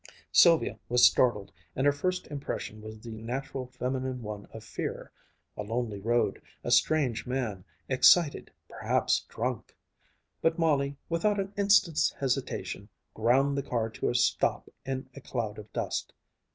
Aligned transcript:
Sylvia 0.31 0.79
was 0.89 1.05
startled 1.05 1.51
and 1.75 1.85
her 1.85 1.91
first 1.93 2.25
impression 2.25 2.81
was 2.81 2.99
the 2.99 3.11
natural 3.21 3.67
feminine 3.67 4.23
one 4.23 4.47
of 4.47 4.63
fear 4.63 5.11
a 5.55 5.61
lonely 5.61 5.99
road, 5.99 6.41
a 6.63 6.71
strange 6.71 7.27
man, 7.27 7.63
excited, 7.87 8.51
perhaps 8.67 9.19
drunk 9.29 9.77
But 10.41 10.57
Molly, 10.57 10.97
without 11.07 11.39
an 11.39 11.53
instant's 11.55 12.13
hesitation, 12.13 12.89
ground 13.13 13.55
the 13.55 13.61
car 13.61 13.91
to 13.91 14.09
a 14.09 14.15
stop 14.15 14.69
in 14.87 15.07
a 15.13 15.21
cloud 15.21 15.59
of 15.59 15.71
dust. 15.71 16.13